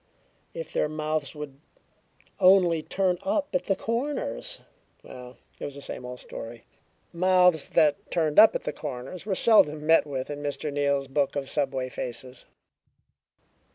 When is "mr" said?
10.41-10.73